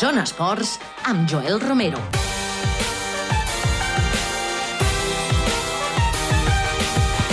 Zona 0.00 0.22
Esports 0.24 0.78
amb 1.10 1.28
Joel 1.28 1.60
Romero. 1.60 2.29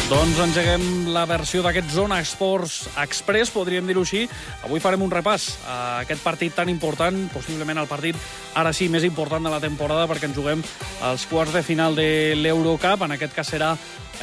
Doncs 0.07 0.37
engeguem 0.39 1.09
la 1.11 1.25
versió 1.27 1.59
d'aquest 1.65 1.89
Zona 1.91 2.21
Esports 2.23 2.85
Express, 3.01 3.51
podríem 3.51 3.89
dir-ho 3.89 4.05
així. 4.05 4.21
Avui 4.63 4.79
farem 4.79 5.01
un 5.03 5.11
repàs 5.11 5.49
a 5.67 5.75
aquest 6.05 6.23
partit 6.23 6.55
tan 6.55 6.71
important, 6.71 7.25
possiblement 7.33 7.81
el 7.81 7.89
partit 7.91 8.15
ara 8.55 8.71
sí 8.71 8.87
més 8.87 9.03
important 9.03 9.43
de 9.43 9.51
la 9.51 9.59
temporada, 9.59 10.07
perquè 10.07 10.29
ens 10.29 10.39
juguem 10.39 10.63
els 11.09 11.27
quarts 11.27 11.51
de 11.51 11.65
final 11.67 11.99
de 11.99 12.07
l'Eurocup. 12.39 13.03
En 13.03 13.17
aquest 13.17 13.35
cas 13.35 13.51
serà 13.51 13.73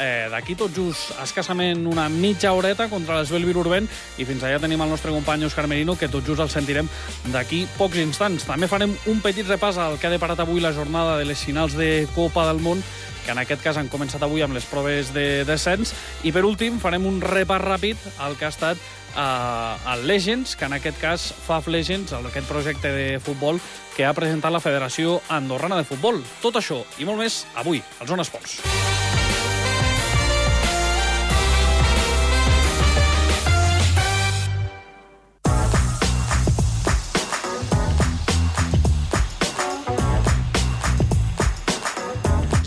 eh, 0.01 0.25
d'aquí 0.33 0.57
tot 0.57 0.73
just 0.73 1.13
escassament 1.21 1.85
una 1.85 2.09
mitja 2.09 2.57
horeta 2.57 2.89
contra 2.89 3.19
l'Esbel 3.19 3.45
Virurbent 3.45 3.85
i 4.17 4.25
fins 4.25 4.41
allà 4.41 4.57
tenim 4.65 4.81
el 4.81 4.89
nostre 4.89 5.13
company 5.13 5.45
Òscar 5.45 5.69
Merino 5.69 5.93
que 6.01 6.09
tot 6.09 6.25
just 6.25 6.41
el 6.41 6.49
sentirem 6.49 6.89
d'aquí 7.29 7.67
pocs 7.77 8.01
instants. 8.01 8.49
També 8.49 8.65
farem 8.65 8.97
un 9.05 9.21
petit 9.21 9.45
repàs 9.45 9.77
al 9.77 9.99
que 10.01 10.09
ha 10.09 10.17
deparat 10.17 10.41
avui 10.41 10.65
la 10.65 10.73
jornada 10.73 11.19
de 11.21 11.29
les 11.29 11.45
finals 11.45 11.77
de 11.77 12.07
Copa 12.17 12.49
del 12.49 12.65
Món 12.65 12.81
que 13.25 13.33
en 13.33 13.41
aquest 13.41 13.63
cas 13.65 13.79
han 13.81 13.89
començat 13.89 14.23
avui 14.23 14.45
amb 14.45 14.55
les 14.55 14.67
proves 14.69 15.11
de 15.15 15.43
descens. 15.47 15.95
I 16.23 16.31
per 16.35 16.45
últim 16.45 16.79
farem 16.79 17.07
un 17.09 17.19
repàs 17.23 17.63
ràpid 17.63 18.05
al 18.23 18.37
que 18.37 18.47
ha 18.47 18.53
estat 18.53 18.77
eh, 19.15 19.93
el 19.95 20.05
Legends, 20.07 20.55
que 20.55 20.69
en 20.69 20.77
aquest 20.77 21.01
cas 21.01 21.31
FAF 21.47 21.67
Legends, 21.67 22.13
aquest 22.13 22.47
projecte 22.47 22.93
de 22.93 23.19
futbol 23.19 23.59
que 23.95 24.05
ha 24.05 24.13
presentat 24.13 24.53
la 24.53 24.63
Federació 24.63 25.19
Andorrana 25.29 25.79
de 25.81 25.87
Futbol. 25.87 26.21
Tot 26.43 26.61
això 26.61 26.83
i 26.99 27.09
molt 27.09 27.23
més 27.23 27.43
avui, 27.55 27.83
al 27.99 28.11
Zona 28.11 28.27
Esports. 28.27 28.61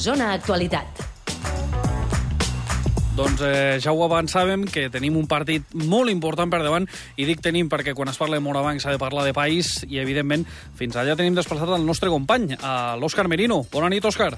Zona 0.08 0.30
Actualitat. 0.32 1.02
Doncs 3.18 3.42
eh, 3.44 3.76
ja 3.82 3.92
ho 3.92 4.00
avançàvem, 4.06 4.62
que 4.72 4.86
tenim 4.88 5.18
un 5.20 5.26
partit 5.28 5.74
molt 5.76 6.08
important 6.08 6.48
per 6.48 6.62
davant, 6.62 6.86
i 7.20 7.26
dic 7.28 7.42
tenim 7.44 7.68
perquè 7.68 7.92
quan 7.98 8.08
es 8.08 8.16
parla 8.16 8.38
de 8.38 8.44
Morabanc 8.46 8.80
s'ha 8.80 8.94
de 8.94 9.02
parlar 9.02 9.26
de 9.26 9.34
país, 9.36 9.82
i 9.84 10.00
evidentment 10.00 10.46
fins 10.78 10.96
allà 10.96 11.18
tenim 11.18 11.36
desplaçat 11.36 11.74
el 11.76 11.84
nostre 11.84 12.08
company, 12.08 12.56
l'Òscar 13.02 13.28
Merino. 13.28 13.60
Bona 13.68 13.92
nit, 13.92 14.06
Òscar. 14.08 14.32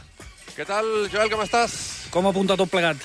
Què 0.56 0.66
tal, 0.66 0.90
Joel, 1.12 1.30
com 1.30 1.46
estàs? 1.46 1.76
Com 2.10 2.26
apunta 2.26 2.58
tot 2.58 2.72
plegat? 2.72 2.98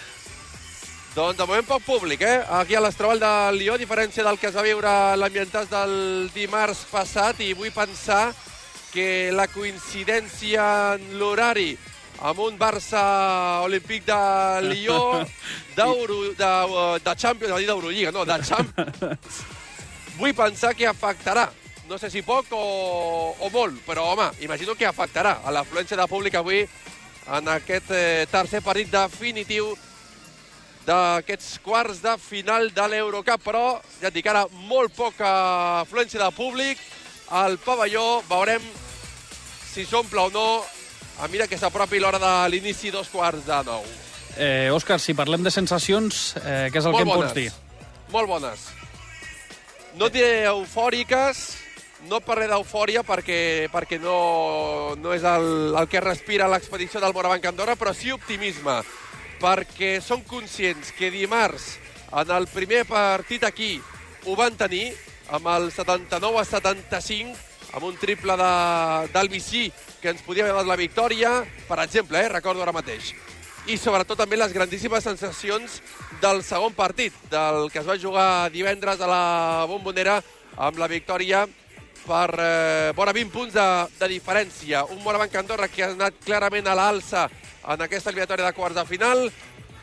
Doncs 1.13 1.37
de 1.37 1.45
moment 1.45 1.67
poc 1.69 1.85
públic, 1.85 2.25
eh? 2.25 2.39
Aquí 2.63 2.73
a 2.73 2.81
l'Estrabal 2.81 3.21
de 3.21 3.33
Lió, 3.59 3.75
a 3.77 3.83
diferència 3.83 4.25
del 4.25 4.41
que 4.41 4.49
es 4.49 4.57
va 4.57 4.65
viure 4.65 4.95
l'ambientat 5.21 5.69
del 5.69 6.31
dimarts 6.33 6.87
passat, 6.89 7.45
i 7.45 7.53
vull 7.53 7.75
pensar 7.75 8.31
que 8.95 9.29
la 9.35 9.51
coincidència 9.51 10.95
en 10.95 11.19
l'horari 11.19 11.75
amb 12.21 12.39
un 12.39 12.57
Barça 12.57 13.61
Olímpic 13.65 14.05
de 14.05 14.19
Lió 14.69 14.99
d'Euro, 15.75 16.21
de, 16.37 16.51
de 17.03 17.15
Champions, 17.15 17.51
no 17.51 17.59
dir 17.59 17.67
d'Eurolliga, 17.67 18.11
no, 18.15 18.25
de 18.25 18.39
Champions. 18.43 19.43
Vull 20.19 20.35
pensar 20.35 20.73
que 20.75 20.87
afectarà. 20.87 21.49
No 21.89 21.99
sé 22.01 22.09
si 22.09 22.23
poc 22.25 22.47
o, 22.55 22.65
o 23.37 23.49
molt, 23.53 23.77
però, 23.85 24.07
home, 24.13 24.29
imagino 24.41 24.73
que 24.73 24.87
afectarà 24.87 25.39
a 25.45 25.51
l'afluència 25.53 25.99
de 25.99 26.07
públic 26.09 26.37
avui 26.39 26.63
en 27.35 27.49
aquest 27.51 27.91
eh, 27.93 28.25
tercer 28.31 28.61
partit 28.65 28.89
definitiu 28.89 29.73
d'aquests 30.85 31.59
quarts 31.65 32.01
de 32.01 32.13
final 32.21 32.69
de 32.73 32.87
l'Eurocup, 32.89 33.41
però 33.41 33.65
ja 33.99 34.09
et 34.09 34.17
dic 34.17 34.27
ara 34.29 34.45
molt 34.69 34.93
poca 34.97 35.29
afluència 35.81 36.21
de 36.21 36.29
públic 36.33 36.81
al 37.33 37.57
pavelló, 37.57 38.21
veurem 38.29 38.65
si 39.71 39.85
s'omple 39.85 40.27
o 40.27 40.33
no 40.33 40.47
a 41.19 41.27
mira 41.27 41.47
que 41.47 41.57
s'apropi 41.57 41.99
l'hora 41.99 42.19
de 42.19 42.33
l'inici 42.49 42.91
dos 42.91 43.07
quarts 43.09 43.45
de 43.45 43.59
nou. 43.67 43.83
Eh, 44.37 44.69
Òscar, 44.73 44.99
si 44.99 45.13
parlem 45.15 45.43
de 45.43 45.51
sensacions, 45.51 46.35
eh, 46.43 46.67
què 46.71 46.79
és 46.81 46.85
el 46.85 46.91
Molt 46.91 46.97
que 46.97 47.09
em 47.09 47.13
bones. 47.13 47.31
pots 47.31 47.35
dir? 47.39 47.51
Molt 48.11 48.27
bones. 48.27 48.65
No 49.95 50.09
diré 50.09 50.43
eufòriques, 50.49 51.45
no 52.09 52.19
parlaré 52.19 52.51
d'eufòria 52.51 53.01
perquè, 53.07 53.69
perquè 53.71 53.97
no, 54.01 54.95
no 54.99 55.13
és 55.15 55.23
el, 55.23 55.73
el 55.79 55.87
que 55.87 56.01
respira 56.03 56.49
l'expedició 56.51 56.99
del 56.99 57.13
Morabanc 57.15 57.45
Andorra, 57.47 57.77
però 57.79 57.93
sí 57.95 58.11
optimisme, 58.11 58.81
perquè 59.39 60.01
som 60.03 60.21
conscients 60.27 60.91
que 60.97 61.09
dimarts, 61.11 61.77
en 62.11 62.31
el 62.31 62.47
primer 62.51 62.83
partit 62.85 63.43
aquí, 63.47 63.79
ho 64.25 64.35
van 64.35 64.55
tenir, 64.59 64.93
amb 65.33 65.47
el 65.55 65.71
79 65.71 66.39
a 66.39 66.45
75, 66.45 67.33
amb 67.75 67.83
un 67.83 67.97
triple 67.99 68.35
Vicí 69.29 69.71
que 70.01 70.09
ens 70.09 70.21
podia 70.23 70.43
haver 70.43 70.53
donat 70.53 70.69
la 70.69 70.79
victòria, 70.79 71.43
per 71.67 71.79
exemple, 71.83 72.19
eh, 72.19 72.29
recordo 72.29 72.63
ara 72.63 72.71
mateix. 72.71 73.13
I 73.67 73.77
sobretot 73.77 74.17
també 74.17 74.37
les 74.37 74.53
grandíssimes 74.53 75.03
sensacions 75.03 75.81
del 76.21 76.43
segon 76.43 76.73
partit, 76.73 77.13
del 77.29 77.71
que 77.71 77.79
es 77.79 77.87
va 77.87 77.97
jugar 77.97 78.49
divendres 78.53 79.01
a 79.01 79.09
la 79.09 79.65
Bombonera 79.67 80.21
amb 80.55 80.77
la 80.77 80.87
victòria 80.87 81.47
per 82.05 82.29
eh, 82.37 82.93
vora 82.95 83.11
20 83.11 83.33
punts 83.33 83.53
de, 83.53 83.65
de 83.99 84.07
diferència. 84.13 84.85
Un 84.85 85.01
Morabanc 85.03 85.35
Andorra 85.35 85.67
que 85.67 85.83
ha 85.83 85.89
anat 85.91 86.21
clarament 86.23 86.69
a 86.69 86.77
l'alça 86.77 87.25
en 87.65 87.81
aquesta 87.81 88.13
eliminatòria 88.13 88.45
de 88.45 88.53
quarts 88.53 88.77
de 88.77 88.85
final, 88.85 89.25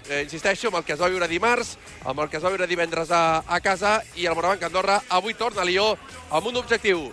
eh, 0.09 0.23
insisteixo, 0.23 0.71
amb 0.71 0.79
el 0.79 0.87
que 0.87 0.95
es 0.95 1.03
va 1.03 1.11
viure 1.11 1.29
dimarts, 1.29 1.77
amb 2.07 2.23
el 2.23 2.31
que 2.31 2.39
es 2.39 2.47
va 2.47 2.55
viure 2.55 2.71
divendres 2.71 3.11
a, 3.11 3.43
a 3.43 3.61
casa, 3.61 3.99
i 4.15 4.31
el 4.31 4.39
Morabanc 4.39 4.63
Andorra 4.71 5.03
avui 5.11 5.35
torna 5.35 5.67
a 5.67 5.69
Lió 5.69 5.97
amb 6.31 6.47
un 6.47 6.63
objectiu, 6.63 7.11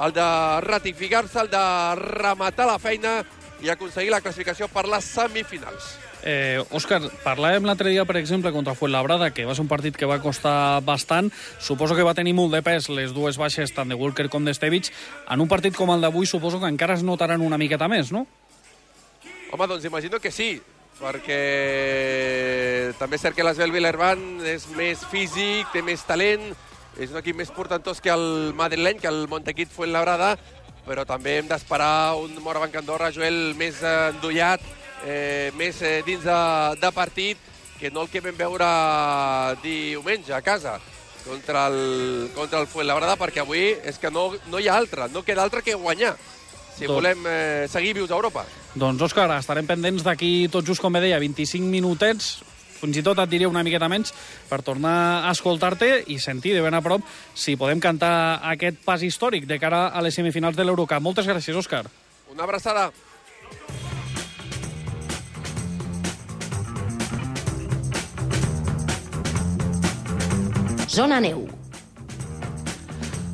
el 0.00 0.12
de 0.12 0.60
ratificar-se, 0.64 1.40
el 1.40 1.50
de 1.50 1.66
rematar 2.00 2.66
la 2.66 2.78
feina 2.78 3.20
i 3.62 3.70
aconseguir 3.70 4.10
la 4.10 4.20
classificació 4.20 4.68
per 4.72 4.86
les 4.90 5.04
semifinals. 5.04 5.92
Eh, 6.22 6.62
Òscar, 6.70 7.00
parlàvem 7.24 7.66
l'altre 7.66 7.90
dia, 7.90 8.04
per 8.06 8.16
exemple, 8.20 8.52
contra 8.54 8.76
Fuenlabrada, 8.78 9.32
que 9.34 9.44
va 9.44 9.56
ser 9.58 9.64
un 9.64 9.70
partit 9.70 9.96
que 9.98 10.06
va 10.06 10.20
costar 10.22 10.80
bastant. 10.86 11.32
Suposo 11.58 11.96
que 11.98 12.06
va 12.06 12.14
tenir 12.14 12.34
molt 12.38 12.54
de 12.54 12.62
pes 12.62 12.88
les 12.94 13.14
dues 13.14 13.38
baixes, 13.38 13.74
tant 13.74 13.90
de 13.90 13.98
Walker 13.98 14.28
com 14.30 14.46
d'Estevich. 14.46 14.92
En 15.28 15.42
un 15.42 15.50
partit 15.50 15.74
com 15.74 15.90
el 15.90 16.00
d'avui, 16.02 16.26
suposo 16.30 16.60
que 16.62 16.70
encara 16.70 16.94
es 16.94 17.02
notaran 17.02 17.42
una 17.42 17.58
miqueta 17.58 17.90
més, 17.90 18.12
no? 18.14 18.26
Home, 19.50 19.66
doncs 19.66 19.84
imagino 19.84 20.20
que 20.22 20.30
sí, 20.30 20.54
perquè 21.00 22.94
també 23.00 23.18
és 23.18 23.26
cert 23.26 23.36
que 23.36 23.44
l'Esbel 23.44 23.74
Vilerban 23.74 24.40
és 24.46 24.68
més 24.78 25.02
físic, 25.10 25.72
té 25.74 25.82
més 25.82 26.06
talent, 26.06 26.52
és 27.00 27.12
un 27.12 27.20
equip 27.20 27.38
més 27.38 27.52
portantós 27.54 28.00
que 28.02 28.12
el 28.12 28.52
madrileny, 28.56 29.00
que 29.00 29.08
el 29.08 29.26
Montequit 29.30 29.70
Fuenlabrada, 29.72 30.34
però 30.86 31.06
també 31.08 31.38
hem 31.38 31.48
d'esperar 31.48 32.18
un 32.18 32.34
Morabanc 32.42 32.76
Andorra, 32.80 33.12
Joel, 33.14 33.54
més 33.58 33.80
endollat, 33.86 34.64
eh, 35.06 35.50
més 35.56 35.80
eh, 35.82 36.00
dins 36.06 36.24
de, 36.26 36.40
de 36.82 36.92
partit, 36.92 37.38
que 37.78 37.90
no 37.90 38.04
el 38.04 38.10
que 38.12 38.22
vam 38.22 38.36
veure 38.38 38.66
diumenge 39.62 40.34
a 40.34 40.42
casa 40.42 40.76
contra 41.24 41.66
el, 41.70 42.30
contra 42.34 42.60
el 42.60 42.68
Fuenlabrada, 42.70 43.16
perquè 43.18 43.42
avui 43.42 43.72
és 43.86 43.98
que 43.98 44.10
no, 44.10 44.32
no 44.50 44.60
hi 44.60 44.68
ha 44.68 44.76
altre, 44.78 45.08
no 45.14 45.24
queda 45.26 45.42
altre 45.42 45.62
que 45.62 45.78
guanyar 45.78 46.16
si 46.72 46.86
Tot. 46.86 46.96
volem 46.96 47.26
eh, 47.28 47.66
seguir 47.70 47.94
vius 47.94 48.10
a 48.10 48.16
Europa. 48.16 48.44
Doncs, 48.74 49.02
Òscar, 49.04 49.28
estarem 49.36 49.66
pendents 49.68 50.04
d'aquí 50.06 50.48
tot 50.52 50.66
just, 50.66 50.80
com 50.80 50.94
bé 50.94 51.02
deia, 51.04 51.20
25 51.20 51.68
minutets, 51.68 52.38
fins 52.82 52.98
i 52.98 53.04
tot 53.06 53.22
et 53.22 53.30
diria 53.30 53.50
una 53.50 53.62
miqueta 53.62 53.88
menys, 53.90 54.12
per 54.50 54.60
tornar 54.66 55.22
a 55.22 55.30
escoltar-te 55.30 55.92
i 56.10 56.18
sentir 56.18 56.56
de 56.56 56.64
ben 56.64 56.74
a 56.74 56.82
prop 56.82 57.06
si 57.34 57.56
podem 57.56 57.80
cantar 57.80 58.42
aquest 58.52 58.82
pas 58.84 59.02
històric 59.02 59.46
de 59.46 59.60
cara 59.62 59.86
a 59.88 60.02
les 60.02 60.18
semifinals 60.18 60.58
de 60.58 60.66
l'Eurocup. 60.66 61.00
Moltes 61.02 61.30
gràcies, 61.30 61.56
Òscar. 61.56 61.86
Una 62.32 62.44
abraçada. 62.44 62.90
Zona 70.92 71.20
Neu. 71.24 71.61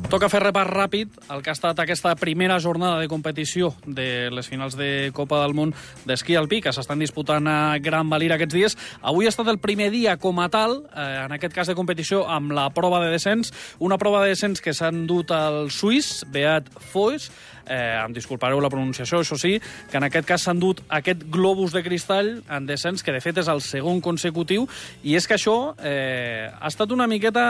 Toca 0.09 0.25
fer 0.25 0.39
repàs 0.41 0.65
ràpid 0.65 1.19
el 1.29 1.43
que 1.45 1.51
ha 1.51 1.53
estat 1.53 1.77
aquesta 1.83 2.15
primera 2.17 2.55
jornada 2.57 2.97
de 2.97 3.05
competició 3.11 3.67
de 3.85 4.31
les 4.33 4.47
finals 4.49 4.73
de 4.73 5.11
Copa 5.13 5.43
del 5.43 5.53
Món 5.53 5.69
d'esquí 6.09 6.33
alpí 6.33 6.63
que 6.65 6.73
s'estan 6.73 6.97
disputant 6.97 7.45
a 7.45 7.77
Gran 7.77 8.09
Valira 8.09 8.39
aquests 8.39 8.55
dies. 8.57 8.77
Avui 9.05 9.29
ha 9.29 9.33
estat 9.35 9.51
el 9.53 9.59
primer 9.61 9.91
dia 9.93 10.15
com 10.17 10.41
a 10.41 10.47
tal, 10.49 10.79
eh, 10.89 11.05
en 11.27 11.37
aquest 11.37 11.53
cas 11.53 11.69
de 11.69 11.77
competició, 11.77 12.23
amb 12.25 12.57
la 12.57 12.71
prova 12.73 13.03
de 13.03 13.11
descens, 13.13 13.53
una 13.77 13.99
prova 14.01 14.23
de 14.23 14.33
descens 14.33 14.65
que 14.65 14.73
s'han 14.73 15.05
dut 15.05 15.29
al 15.29 15.69
suís, 15.69 16.25
Beat 16.33 16.73
Foix, 16.89 17.29
eh, 17.69 18.01
em 18.01 18.13
disculpareu 18.13 18.59
la 18.59 18.71
pronunciació, 18.71 19.21
això 19.21 19.37
sí, 19.39 19.55
que 19.91 19.99
en 19.99 20.07
aquest 20.07 20.27
cas 20.27 20.47
s'han 20.47 20.59
dut 20.59 20.81
aquest 20.89 21.23
globus 21.31 21.71
de 21.75 21.83
cristall 21.85 22.31
en 22.49 22.67
descens, 22.67 23.03
que 23.05 23.13
de 23.15 23.21
fet 23.23 23.39
és 23.39 23.49
el 23.51 23.61
segon 23.63 24.01
consecutiu, 24.01 24.67
i 25.03 25.15
és 25.15 25.27
que 25.29 25.37
això 25.37 25.75
eh, 25.77 26.49
ha 26.49 26.67
estat 26.67 26.91
una 26.95 27.07
miqueta 27.07 27.45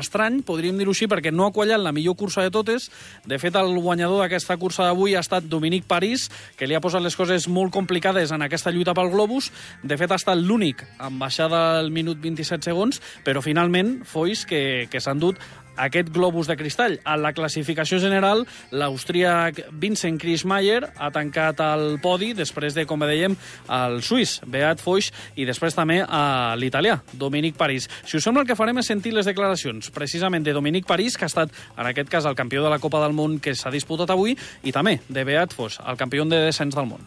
estrany, 0.00 0.42
podríem 0.46 0.78
dir-ho 0.80 0.94
així, 0.94 1.08
perquè 1.10 1.32
no 1.32 1.46
ha 1.46 1.54
quallat 1.54 1.80
la 1.80 1.94
millor 1.96 2.18
cursa 2.18 2.44
de 2.44 2.52
totes. 2.54 2.90
De 3.24 3.38
fet, 3.38 3.56
el 3.56 3.78
guanyador 3.78 4.24
d'aquesta 4.24 4.58
cursa 4.60 4.88
d'avui 4.88 5.14
ha 5.14 5.24
estat 5.24 5.46
Dominic 5.48 5.86
París, 5.90 6.28
que 6.58 6.66
li 6.66 6.76
ha 6.76 6.82
posat 6.82 7.04
les 7.04 7.16
coses 7.16 7.48
molt 7.48 7.72
complicades 7.72 8.34
en 8.34 8.42
aquesta 8.42 8.74
lluita 8.74 8.94
pel 8.96 9.12
globus. 9.14 9.50
De 9.82 9.98
fet, 10.00 10.10
ha 10.10 10.20
estat 10.20 10.38
l'únic 10.38 10.84
en 10.98 11.18
baixada 11.22 11.78
al 11.78 11.90
minut 11.94 12.20
27 12.20 12.70
segons, 12.72 13.00
però 13.24 13.42
finalment 13.44 14.00
Foix, 14.08 14.44
que, 14.48 14.88
que 14.90 15.00
s'han 15.00 15.22
dut 15.22 15.38
aquest 15.80 16.10
globus 16.14 16.48
de 16.50 16.56
cristall. 16.58 16.98
A 17.04 17.16
la 17.20 17.32
classificació 17.36 18.00
general, 18.02 18.44
l'austríac 18.70 19.62
Vincent 19.72 20.18
Krismayer 20.20 20.84
ha 20.96 21.10
tancat 21.14 21.60
el 21.64 21.98
podi 22.02 22.32
després 22.36 22.76
de, 22.76 22.86
com 22.88 23.00
dèiem, 23.00 23.36
el 23.72 24.00
suís 24.04 24.38
Beat 24.46 24.82
Foix 24.84 25.10
i 25.40 25.46
després 25.48 25.76
també 25.76 26.00
a 26.04 26.54
l'italià 26.60 27.00
Dominic 27.12 27.56
París. 27.60 27.88
Si 28.04 28.18
us 28.18 28.26
sembla, 28.26 28.44
el 28.44 28.50
que 28.50 28.58
farem 28.58 28.82
és 28.82 28.90
sentir 28.90 29.14
les 29.16 29.28
declaracions 29.28 29.90
precisament 29.94 30.44
de 30.46 30.54
Dominic 30.56 30.86
París, 30.88 31.16
que 31.16 31.26
ha 31.26 31.32
estat, 31.32 31.54
en 31.76 31.86
aquest 31.90 32.12
cas, 32.12 32.28
el 32.28 32.38
campió 32.38 32.64
de 32.64 32.70
la 32.72 32.78
Copa 32.78 33.02
del 33.02 33.16
Món 33.16 33.38
que 33.40 33.56
s'ha 33.56 33.72
disputat 33.72 34.12
avui, 34.12 34.36
i 34.62 34.74
també 34.74 34.98
de 35.08 35.24
Beat 35.24 35.56
Foix, 35.56 35.80
el 35.86 35.98
campió 36.00 36.24
de 36.28 36.44
descens 36.46 36.76
del 36.76 36.86
món. 36.86 37.00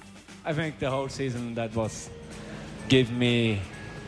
I 0.46 0.54
think 0.54 0.80
the 0.80 0.90
whole 0.90 1.10
season 1.10 1.54
that 1.56 1.76
was 1.76 2.10
give 2.90 3.12
me 3.12 3.62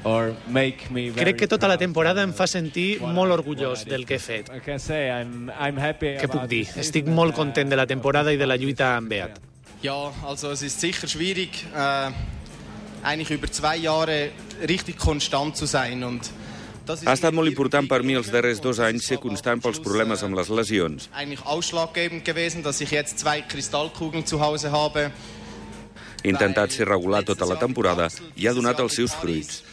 or 0.06 0.36
make 0.48 0.90
me 0.92 1.10
very 1.10 1.26
Crec 1.26 1.40
que 1.42 1.48
tota 1.50 1.68
la 1.68 1.78
temporada 1.82 2.24
em 2.24 2.32
fa 2.34 2.46
sentir 2.48 3.02
molt 3.02 3.34
orgullós 3.34 3.84
del 3.90 4.06
que 4.06 4.16
he 4.16 4.22
fet. 4.22 4.52
Què 4.54 6.30
puc 6.30 6.46
dir? 6.48 6.64
Estic 6.78 7.10
molt 7.10 7.36
content 7.36 7.74
de 7.74 7.76
la 7.76 7.88
temporada 7.90 8.32
i 8.32 8.38
de 8.38 8.46
la 8.48 8.56
lluita 8.62 8.94
amb 8.96 9.10
Beat. 9.10 9.42
Ja, 9.82 9.98
also 10.24 10.52
es 10.54 10.62
ist 10.62 10.80
sicher 10.80 11.10
schwierig, 11.10 11.66
äh, 11.74 12.12
eigentlich 13.04 13.32
über 13.32 13.52
zwei 13.52 13.76
Jahre 13.78 14.32
richtig 14.62 14.98
konstant 14.98 15.58
zu 15.58 15.66
sein. 15.66 16.04
Und 16.04 16.32
Ha 16.86 17.14
estat 17.16 17.34
molt 17.34 17.50
important 17.50 17.88
per 17.90 18.04
mi 18.06 18.14
els 18.14 18.28
darrers 18.30 18.60
dos 18.62 18.78
anys 18.80 19.08
ser 19.10 19.18
constant 19.18 19.62
pels 19.62 19.80
problemes 19.82 20.22
amb 20.22 20.38
les 20.38 20.50
lesions. 20.54 21.10
He 26.26 26.30
intentat 26.30 26.72
ser 26.72 26.86
regular 26.90 27.24
tota 27.26 27.46
la 27.50 27.58
temporada 27.58 28.10
i 28.36 28.46
ha 28.46 28.54
donat 28.54 28.80
els 28.86 28.94
seus 29.02 29.14
fruits. 29.18 29.64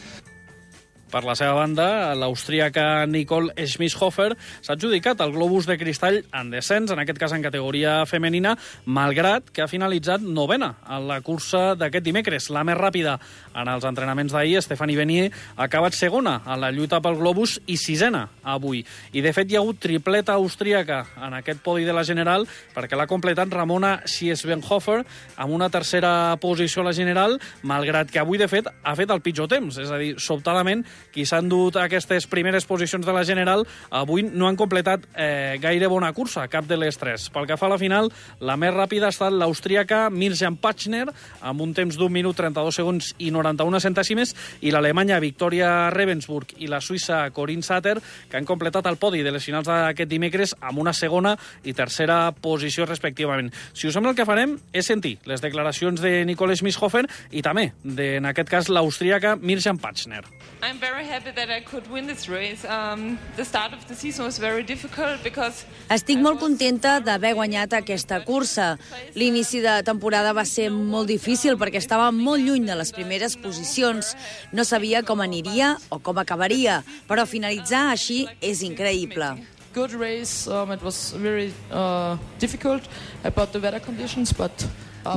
Per 1.13 1.21
la 1.21 1.35
seva 1.37 1.53
banda, 1.53 2.15
l'austríaca 2.17 3.05
Nicole 3.05 3.53
Schmisshofer 3.69 4.31
s'ha 4.33 4.73
adjudicat 4.73 5.19
el 5.21 5.35
globus 5.35 5.67
de 5.69 5.75
cristall 5.77 6.15
en 6.33 6.47
descens, 6.49 6.89
en 6.89 6.97
aquest 7.03 7.19
cas 7.21 7.35
en 7.35 7.43
categoria 7.45 7.99
femenina, 8.09 8.55
malgrat 8.89 9.51
que 9.53 9.61
ha 9.61 9.69
finalitzat 9.69 10.25
novena 10.25 10.71
en 10.89 11.05
la 11.05 11.19
cursa 11.21 11.75
d'aquest 11.77 12.07
dimecres. 12.07 12.47
La 12.49 12.63
més 12.65 12.79
ràpida 12.79 13.19
en 13.53 13.69
els 13.69 13.85
entrenaments 13.85 14.33
d'ahir, 14.33 14.63
Stephanie 14.65 14.97
Benier, 14.97 15.27
ha 15.53 15.67
acabat 15.67 15.93
segona 15.93 16.39
en 16.47 16.57
la 16.63 16.71
lluita 16.73 16.97
pel 16.97 17.19
globus 17.21 17.59
i 17.69 17.77
sisena 17.77 18.23
avui. 18.41 18.81
I, 19.13 19.21
de 19.21 19.35
fet, 19.37 19.53
hi 19.53 19.59
ha 19.59 19.61
hagut 19.61 19.83
tripleta 19.85 20.39
austríaca 20.41 21.03
en 21.21 21.37
aquest 21.43 21.61
podi 21.61 21.85
de 21.85 21.93
la 21.93 22.07
General 22.09 22.47
perquè 22.73 22.97
l'ha 22.97 23.05
completat 23.05 23.53
Ramona 23.53 23.99
Schiesbenhofer 24.09 25.03
amb 25.37 25.53
una 25.53 25.69
tercera 25.69 26.33
posició 26.41 26.81
a 26.81 26.89
la 26.89 26.97
General, 26.97 27.37
malgrat 27.61 28.09
que 28.09 28.25
avui, 28.25 28.41
de 28.41 28.49
fet, 28.49 28.73
ha 28.81 28.97
fet 28.97 29.13
el 29.13 29.21
pitjor 29.21 29.53
temps. 29.53 29.77
És 29.77 29.93
a 29.93 30.01
dir, 30.01 30.15
sobtadament, 30.17 30.81
qui 31.13 31.25
s'han 31.27 31.49
dut 31.51 31.77
aquestes 31.81 32.27
primeres 32.31 32.65
posicions 32.69 33.05
de 33.05 33.13
la 33.15 33.25
General 33.27 33.65
avui 33.89 34.23
no 34.23 34.47
han 34.47 34.57
completat 34.59 35.05
eh, 35.15 35.57
gaire 35.61 35.89
bona 35.91 36.13
cursa, 36.13 36.47
cap 36.47 36.67
de 36.69 36.77
les 36.77 36.97
tres. 36.97 37.29
Pel 37.33 37.47
que 37.49 37.57
fa 37.59 37.67
a 37.67 37.73
la 37.73 37.79
final, 37.81 38.11
la 38.39 38.57
més 38.59 38.73
ràpida 38.73 39.09
ha 39.09 39.13
estat 39.13 39.33
l'austríaca 39.33 40.07
Mirjam 40.13 40.57
Pachner, 40.61 41.05
amb 41.41 41.61
un 41.65 41.73
temps 41.73 41.97
d'un 41.97 42.13
minut 42.13 42.37
32 42.37 42.79
segons 42.79 43.11
i 43.19 43.31
91 43.33 43.81
centèsimes, 43.83 44.35
i 44.61 44.71
l'alemanya 44.73 45.19
Victoria 45.23 45.89
Ravensburg 45.93 46.55
i 46.63 46.69
la 46.71 46.81
suïssa 46.83 47.23
Corinne 47.33 47.65
Satter, 47.65 47.97
que 48.29 48.37
han 48.37 48.47
completat 48.49 48.87
el 48.89 48.99
podi 49.01 49.23
de 49.25 49.33
les 49.33 49.43
finals 49.43 49.67
d'aquest 49.69 50.09
dimecres 50.09 50.55
amb 50.61 50.83
una 50.83 50.93
segona 50.93 51.35
i 51.63 51.73
tercera 51.73 52.31
posició 52.31 52.87
respectivament. 52.89 53.51
Si 53.73 53.87
us 53.87 53.97
sembla, 53.97 54.13
el 54.13 54.19
que 54.19 54.27
farem 54.29 54.57
és 54.73 54.87
sentir 54.89 55.17
les 55.29 55.41
declaracions 55.41 56.01
de 56.03 56.23
Nicole 56.29 56.57
Schmisshofer 56.59 57.05
i 57.31 57.41
també, 57.45 57.71
de, 57.83 58.17
en 58.19 58.29
aquest 58.29 58.51
cas, 58.51 58.69
l'austríaca 58.69 59.35
Mirjam 59.39 59.79
Pachner. 59.81 60.23
I'm 60.63 60.79
very 60.79 60.92
happy 61.01 61.31
that 61.31 61.49
I 61.49 61.61
could 61.61 61.89
win 61.89 62.05
this 62.05 62.29
race. 62.29 62.63
Um, 62.65 63.17
the 63.35 63.43
start 63.43 63.73
of 63.73 63.87
the 63.87 63.95
season 63.95 64.25
was 64.25 64.37
very 64.37 64.61
difficult 64.63 65.23
because 65.23 65.65
Estic 65.89 66.21
molt 66.21 66.39
contenta 66.39 66.99
d'haver 67.01 67.33
guanyat 67.33 67.73
aquesta 67.73 68.19
cursa. 68.25 68.77
L'inici 69.15 69.61
de 69.61 69.81
temporada 69.83 70.33
va 70.33 70.45
ser 70.45 70.69
molt 70.69 71.09
difícil 71.09 71.57
perquè 71.57 71.81
estava 71.81 72.11
molt 72.11 72.45
lluny 72.45 72.67
de 72.69 72.77
les 72.77 72.93
primeres 72.93 73.35
posicions. 73.35 74.13
No 74.53 74.63
sabia 74.63 75.01
com 75.01 75.21
aniria 75.25 75.73
o 75.89 75.97
com 75.97 76.21
acabaria, 76.21 76.83
però 77.09 77.25
finalitzar 77.25 77.89
així 77.91 78.27
és 78.41 78.61
increïble. 78.61 79.33
good 79.73 79.91
race. 79.93 80.47
Um, 80.47 80.69
it 80.71 80.83
was 80.83 81.13
very 81.13 81.51
uh, 81.71 82.15
difficult 82.37 82.87
about 83.23 83.53
the 83.53 83.59
weather 83.59 83.79
conditions, 83.79 84.31
but. 84.31 84.53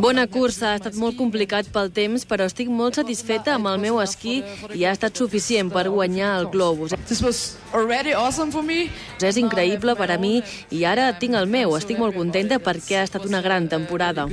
Bona 0.03 0.27
cursa, 0.27 0.73
ha 0.73 0.79
estat 0.81 0.97
molt 0.99 1.15
complicat 1.17 1.69
pel 1.73 1.91
temps, 1.95 2.25
però 2.27 2.47
estic 2.51 2.69
molt 2.69 2.99
satisfeta 2.99 3.55
amb 3.55 3.71
el 3.71 3.79
meu 3.79 4.01
esquí 4.03 4.41
i 4.75 4.85
ha 4.85 4.91
estat 4.97 5.17
suficient 5.17 5.71
per 5.71 5.87
guanyar 5.89 6.33
el 6.41 6.49
globus. 6.51 6.93
Awesome. 6.93 8.81
És 9.23 9.37
increïble 9.39 9.95
per 9.97 10.11
a 10.11 10.19
mi 10.19 10.43
i 10.71 10.85
ara 10.85 11.13
tinc 11.19 11.35
el 11.39 11.47
meu. 11.47 11.77
Estic 11.79 11.99
molt 12.03 12.15
contenta 12.19 12.59
perquè 12.59 13.01
ha 13.01 13.07
estat 13.07 13.25
una 13.31 13.41
gran 13.43 13.69
temporada. 13.69 14.27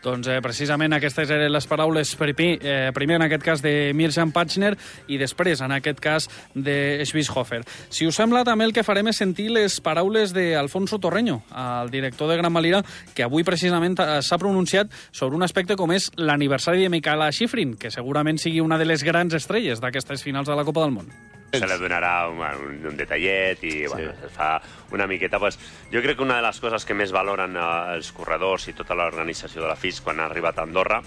Doncs 0.00 0.30
eh, 0.32 0.38
precisament 0.40 0.94
aquestes 0.96 1.28
eren 1.28 1.52
les 1.52 1.66
paraules 1.68 2.14
primer, 2.16 2.50
eh, 2.64 2.90
primer 2.96 3.18
en 3.18 3.26
aquest 3.26 3.44
cas 3.44 3.62
de 3.64 3.92
Mirjam 3.96 4.32
Pachner 4.32 4.72
i 5.12 5.18
després 5.20 5.60
en 5.60 5.74
aquest 5.76 6.00
cas 6.00 6.28
de 6.54 7.04
Schwisshofer. 7.04 7.60
Si 7.92 8.08
us 8.08 8.16
sembla, 8.16 8.44
també 8.48 8.64
el 8.64 8.72
que 8.76 8.84
farem 8.86 9.10
és 9.12 9.20
sentir 9.20 9.50
les 9.52 9.80
paraules 9.84 10.32
d'Alfonso 10.32 10.98
Torreño, 10.98 11.42
el 11.52 11.90
director 11.92 12.30
de 12.30 12.38
Gran 12.40 12.54
Valira, 12.54 12.82
que 13.14 13.26
avui 13.26 13.44
precisament 13.44 13.98
eh, 14.00 14.20
s'ha 14.24 14.40
pronunciat 14.40 14.88
sobre 15.12 15.36
un 15.36 15.44
aspecte 15.44 15.76
com 15.76 15.92
és 15.92 16.08
l'aniversari 16.16 16.86
de 16.86 16.92
Michaela 16.92 17.28
Schifrin, 17.32 17.76
que 17.76 17.92
segurament 17.92 18.40
sigui 18.40 18.64
una 18.64 18.78
de 18.80 18.88
les 18.88 19.04
grans 19.04 19.36
estrelles 19.36 19.84
d'aquestes 19.84 20.24
finals 20.24 20.48
de 20.48 20.56
la 20.56 20.64
Copa 20.64 20.86
del 20.86 20.96
Món. 20.96 21.29
Se 21.52 21.66
le 21.66 21.78
donarà 21.78 22.28
un, 22.30 22.40
un, 22.40 22.76
un 22.92 22.98
detallet 22.98 23.64
i 23.66 23.86
bueno, 23.86 24.12
es 24.12 24.34
fa 24.34 24.52
una 24.92 25.06
miqueta... 25.10 25.38
Pues, 25.38 25.58
jo 25.92 26.02
crec 26.02 26.18
que 26.18 26.26
una 26.26 26.38
de 26.38 26.46
les 26.46 26.60
coses 26.62 26.86
que 26.86 26.94
més 26.94 27.14
valoren 27.14 27.56
eh, 27.56 27.70
els 27.96 28.12
corredors 28.16 28.68
i 28.70 28.76
tota 28.78 28.98
l'organització 28.98 29.64
de 29.64 29.72
la 29.72 29.78
FIS 29.78 30.02
quan 30.04 30.20
ha 30.20 30.28
arribat 30.30 30.60
a 30.60 30.68
Andorra 30.68 31.02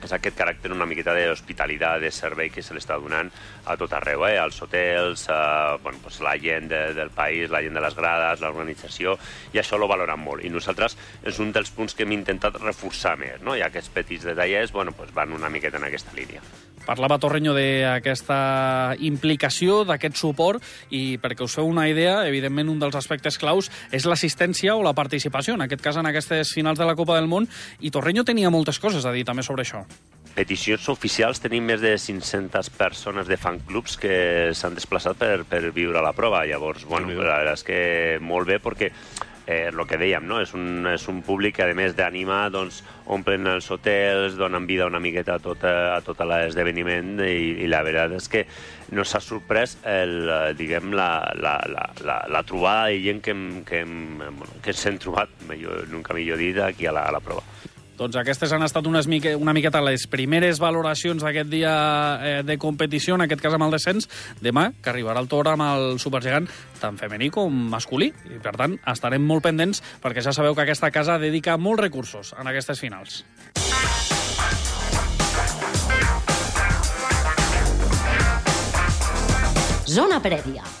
és 0.00 0.12
aquest 0.16 0.36
caràcter 0.38 0.70
una 0.72 0.86
miqueta 0.88 1.14
d'hospitalitat, 1.16 2.00
de 2.00 2.10
servei 2.14 2.50
que 2.52 2.64
se 2.64 2.72
l'està 2.76 2.96
donant 3.00 3.30
a 3.68 3.76
tot 3.80 3.92
arreu, 3.96 4.24
eh? 4.28 4.38
als 4.40 4.60
hotels, 4.64 5.26
eh, 5.28 5.76
bueno, 5.82 6.00
pues 6.02 6.20
la 6.24 6.36
gent 6.40 6.70
de, 6.72 6.82
del 6.96 7.10
país, 7.10 7.50
la 7.50 7.62
gent 7.64 7.76
de 7.76 7.84
les 7.84 7.96
grades, 7.96 8.40
l'organització, 8.40 9.18
i 9.52 9.60
això 9.60 9.78
lo 9.78 9.90
valoren 9.90 10.20
molt. 10.20 10.44
I 10.44 10.52
nosaltres 10.52 10.96
és 11.22 11.40
un 11.44 11.52
dels 11.52 11.72
punts 11.76 11.94
que 11.94 12.06
hem 12.08 12.16
intentat 12.16 12.56
reforçar 12.62 13.16
més, 13.20 13.40
no? 13.44 13.56
i 13.56 13.64
aquests 13.66 13.92
petits 13.92 14.28
detallets 14.32 14.72
bueno, 14.72 14.96
pues 14.96 15.12
van 15.14 15.36
una 15.36 15.52
miqueta 15.52 15.80
en 15.80 15.88
aquesta 15.90 16.16
línia. 16.16 16.40
Parlava 16.86 17.18
Torreño 17.20 17.52
d'aquesta 17.54 18.96
implicació, 19.04 19.82
d'aquest 19.84 20.16
suport, 20.16 20.64
i 20.90 21.18
perquè 21.20 21.44
us 21.44 21.54
feu 21.58 21.68
una 21.68 21.88
idea, 21.90 22.26
evidentment 22.28 22.70
un 22.72 22.80
dels 22.80 22.96
aspectes 22.96 23.38
claus 23.38 23.70
és 23.92 24.06
l'assistència 24.08 24.74
o 24.74 24.82
la 24.82 24.94
participació, 24.96 25.54
en 25.54 25.66
aquest 25.66 25.84
cas 25.84 26.00
en 26.00 26.08
aquestes 26.08 26.54
finals 26.56 26.80
de 26.80 26.88
la 26.88 26.96
Copa 26.96 27.18
del 27.18 27.28
Món, 27.28 27.48
i 27.80 27.92
Torreño 27.92 28.24
tenia 28.24 28.50
moltes 28.50 28.80
coses 28.80 29.04
a 29.04 29.12
dir 29.12 29.24
també 29.28 29.44
sobre 29.46 29.62
això. 29.66 29.84
peticions 30.34 30.88
oficials 30.88 31.40
tenim 31.42 31.64
més 31.66 31.80
de 31.82 31.96
500 31.98 32.70
persones 32.78 33.26
de 33.26 33.36
fanclubs 33.36 33.96
que 33.98 34.52
s'han 34.54 34.76
desplaçat 34.78 35.18
per, 35.18 35.42
per 35.44 35.72
viure 35.74 36.00
la 36.00 36.14
prova. 36.14 36.44
Llavors, 36.46 36.86
bueno, 36.86 37.10
la 37.18 37.40
veritat 37.42 37.58
és 37.58 37.64
que 37.66 37.80
molt 38.22 38.46
bé 38.48 38.60
perquè 38.62 38.92
eh, 39.50 39.68
el 39.68 39.82
que 39.88 39.98
dèiem, 40.00 40.26
no? 40.30 40.40
és, 40.40 40.54
un, 40.54 40.86
és 40.90 41.06
un 41.10 41.20
públic 41.26 41.58
que 41.58 41.66
a 41.66 41.74
més 41.76 41.96
d'animar 41.98 42.44
doncs, 42.54 42.80
omplen 43.10 43.48
els 43.50 43.66
hotels, 43.74 44.36
donen 44.38 44.68
vida 44.68 44.86
una 44.86 45.02
miqueta 45.02 45.36
a 45.36 45.42
tot, 45.42 45.64
a 45.66 45.98
tot 46.06 46.22
l'esdeveniment 46.22 47.18
i, 47.26 47.64
i 47.64 47.70
la 47.70 47.82
veritat 47.86 48.14
és 48.20 48.30
que 48.30 48.44
no 48.94 49.04
s'ha 49.06 49.22
sorprès 49.24 49.76
el, 49.86 50.14
eh, 50.28 50.52
diguem, 50.58 50.94
la, 50.96 51.10
la, 51.38 51.56
la, 51.72 51.88
la, 52.06 52.20
la 52.30 52.44
trobada 52.46 52.90
de 52.90 53.02
gent 53.04 53.24
que, 53.24 53.34
hem, 53.34 53.48
que, 53.66 53.82
hem, 53.82 53.98
bueno, 54.20 54.62
que 54.62 54.76
hem 54.76 55.02
trobat, 55.02 55.34
millor, 55.50 55.86
nunca 55.90 56.14
millor 56.14 56.38
dit, 56.40 56.62
aquí 56.62 56.86
a 56.86 56.94
la, 56.94 57.08
a 57.10 57.18
la 57.18 57.24
prova. 57.24 57.44
Doncs 58.00 58.16
aquestes 58.16 58.52
han 58.56 58.64
estat 58.64 58.86
unes 58.88 59.04
mique, 59.12 59.34
una 59.36 59.52
miqueta 59.52 59.82
les 59.84 60.06
primeres 60.08 60.56
valoracions 60.62 61.20
d'aquest 61.20 61.50
dia 61.52 61.72
eh, 62.24 62.38
de 62.48 62.56
competició, 62.56 63.18
en 63.18 63.26
aquest 63.26 63.44
cas 63.44 63.56
amb 63.58 63.66
el 63.66 63.76
descens. 63.76 64.08
Demà, 64.40 64.70
que 64.80 64.88
arribarà 64.88 65.20
el 65.20 65.28
torn 65.28 65.52
amb 65.52 65.66
el 65.66 66.00
supergegant 66.00 66.48
tant 66.80 66.96
femení 66.96 67.28
com 67.28 67.52
masculí. 67.74 68.08
I, 68.32 68.40
per 68.40 68.56
tant, 68.56 68.78
estarem 68.88 69.20
molt 69.20 69.44
pendents 69.44 69.84
perquè 70.00 70.24
ja 70.24 70.32
sabeu 70.32 70.56
que 70.56 70.64
aquesta 70.64 70.88
casa 70.94 71.20
dedica 71.20 71.60
molts 71.60 71.84
recursos 71.84 72.32
en 72.40 72.48
aquestes 72.48 72.80
finals. 72.80 73.20
Zona 79.90 80.22
prèvia. 80.24 80.79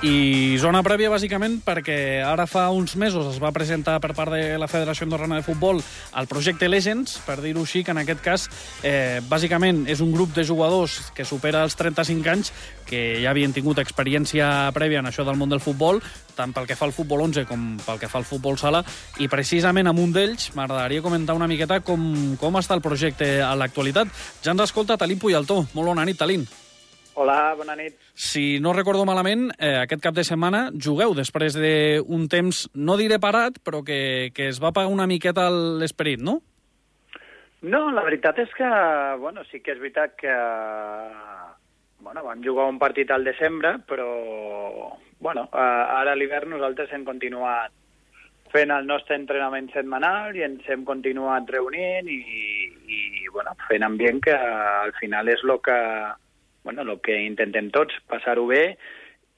I 0.00 0.56
zona 0.56 0.80
prèvia, 0.80 1.10
bàsicament, 1.12 1.58
perquè 1.60 2.22
ara 2.24 2.46
fa 2.48 2.62
uns 2.72 2.94
mesos 2.96 3.26
es 3.34 3.36
va 3.36 3.50
presentar 3.52 3.98
per 4.00 4.14
part 4.16 4.32
de 4.32 4.56
la 4.56 4.68
Federació 4.70 5.04
Andorrana 5.04 5.36
de 5.36 5.44
Futbol 5.44 5.82
el 6.16 6.28
projecte 6.30 6.70
Legends, 6.70 7.18
per 7.26 7.36
dir-ho 7.42 7.66
així, 7.66 7.82
que 7.84 7.92
en 7.92 8.00
aquest 8.00 8.22
cas, 8.24 8.46
eh, 8.82 9.20
bàsicament, 9.28 9.82
és 9.92 10.00
un 10.00 10.14
grup 10.14 10.32
de 10.32 10.46
jugadors 10.48 11.12
que 11.12 11.26
supera 11.28 11.60
els 11.68 11.76
35 11.76 12.32
anys, 12.32 12.52
que 12.88 13.20
ja 13.20 13.28
havien 13.34 13.52
tingut 13.52 13.82
experiència 13.84 14.72
prèvia 14.72 15.04
en 15.04 15.10
això 15.12 15.26
del 15.28 15.36
món 15.36 15.52
del 15.52 15.60
futbol, 15.60 16.00
tant 16.34 16.56
pel 16.56 16.64
que 16.64 16.80
fa 16.80 16.88
al 16.88 16.96
futbol 16.96 17.20
11 17.28 17.44
com 17.44 17.76
pel 17.84 18.00
que 18.00 18.08
fa 18.08 18.22
al 18.22 18.24
futbol 18.24 18.56
sala, 18.56 18.80
i 19.20 19.28
precisament 19.28 19.92
amb 19.92 20.00
un 20.00 20.16
d'ells 20.16 20.54
m'agradaria 20.56 21.04
comentar 21.04 21.36
una 21.36 21.50
miqueta 21.50 21.82
com, 21.84 22.38
com 22.40 22.56
està 22.56 22.72
el 22.72 22.80
projecte 22.80 23.42
a 23.44 23.52
l'actualitat. 23.52 24.08
Ja 24.40 24.56
ens 24.56 24.64
escolta 24.64 24.96
Talín 24.96 25.20
Puyaltó. 25.20 25.66
Molt 25.74 25.92
bona 25.92 26.08
nit, 26.08 26.16
Talín. 26.16 26.48
Hola, 27.14 27.54
bona 27.58 27.74
nit. 27.76 27.96
Si 28.14 28.60
no 28.60 28.72
recordo 28.72 29.04
malament, 29.04 29.50
eh, 29.58 29.76
aquest 29.82 30.02
cap 30.02 30.14
de 30.14 30.24
setmana 30.24 30.68
jugueu 30.72 31.14
després 31.18 31.56
d'un 31.58 32.28
temps, 32.30 32.68
no 32.74 32.96
diré 33.00 33.18
parat, 33.18 33.58
però 33.64 33.82
que, 33.84 34.30
que 34.34 34.48
es 34.48 34.60
va 34.62 34.72
pagar 34.72 34.92
una 34.92 35.08
miqueta 35.10 35.48
l'esperit, 35.50 36.22
no? 36.22 36.40
No, 37.60 37.90
la 37.92 38.04
veritat 38.06 38.38
és 38.40 38.52
que, 38.56 38.68
bueno, 39.20 39.42
sí 39.50 39.60
que 39.60 39.74
és 39.74 39.82
veritat 39.82 40.14
que 40.16 40.36
bueno, 42.00 42.22
vam 42.24 42.42
jugar 42.42 42.68
un 42.68 42.78
partit 42.78 43.10
al 43.10 43.24
desembre, 43.24 43.76
però 43.86 44.96
bueno, 45.20 45.48
ara 45.52 46.12
a 46.12 46.16
l'hivern 46.16 46.50
nosaltres 46.54 46.92
hem 46.92 47.04
continuat 47.04 47.74
fent 48.50 48.72
el 48.74 48.86
nostre 48.88 49.14
entrenament 49.14 49.68
setmanal 49.70 50.34
i 50.34 50.42
ens 50.42 50.66
hem 50.66 50.82
continuat 50.88 51.50
reunint 51.52 52.08
i, 52.10 52.18
i 52.96 53.28
bueno, 53.30 53.54
fent 53.68 53.84
ambient 53.86 54.18
que 54.24 54.34
al 54.34 54.94
final 54.98 55.28
és 55.30 55.44
el 55.46 55.54
que, 55.62 55.78
bueno, 56.64 56.82
el 56.82 57.00
que 57.04 57.16
intentem 57.24 57.70
tots, 57.74 57.96
passar-ho 58.10 58.46
bé 58.50 58.76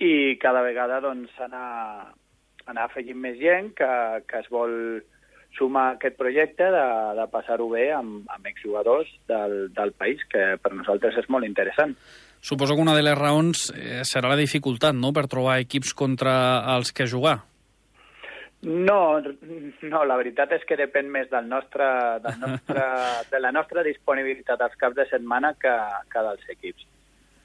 i 0.03 0.39
cada 0.43 0.63
vegada 0.65 1.01
doncs, 1.05 1.33
anar, 1.43 2.13
anar 2.67 2.89
afegint 2.89 3.21
més 3.21 3.39
gent 3.41 3.73
que, 3.79 3.91
que 4.27 4.43
es 4.43 4.51
vol 4.51 5.03
sumar 5.57 5.85
a 5.91 5.95
aquest 5.97 6.17
projecte 6.17 6.67
de, 6.73 6.85
de 7.19 7.27
passar-ho 7.33 7.69
bé 7.71 7.91
amb, 7.93 8.27
amb 8.33 8.47
exjugadors 8.49 9.11
del, 9.29 9.69
del 9.77 9.93
país, 9.93 10.23
que 10.33 10.57
per 10.63 10.73
nosaltres 10.75 11.19
és 11.21 11.29
molt 11.29 11.47
interessant. 11.47 11.95
Suposo 12.43 12.75
que 12.75 12.83
una 12.83 12.97
de 12.97 13.05
les 13.05 13.19
raons 13.19 13.69
eh, 13.77 14.03
serà 14.09 14.33
la 14.33 14.41
dificultat, 14.41 14.97
no?, 14.99 15.13
per 15.15 15.29
trobar 15.31 15.61
equips 15.63 15.93
contra 15.95 16.35
els 16.75 16.91
que 16.97 17.07
jugar. 17.07 17.39
No, 18.63 19.19
no, 19.19 20.05
la 20.07 20.17
veritat 20.21 20.53
és 20.55 20.65
que 20.67 20.79
depèn 20.79 21.09
més 21.11 21.29
del 21.31 21.49
nostre, 21.51 21.87
del 22.23 22.39
nostre, 22.39 22.87
de 23.33 23.43
la 23.43 23.51
nostra 23.55 23.83
disponibilitat 23.87 24.63
als 24.63 24.79
caps 24.79 24.99
de 25.01 25.07
setmana 25.11 25.55
que, 25.59 25.75
que 26.11 26.27
dels 26.29 26.51
equips. 26.57 26.87